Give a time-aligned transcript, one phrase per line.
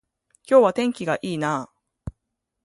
[0.49, 1.69] 今日は天気が良いな
[2.07, 2.11] あ